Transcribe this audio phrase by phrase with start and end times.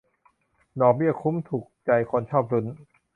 [0.81, 2.65] ดอกเบี้ยคุ้ม ถูกใจคนชอบลุ้น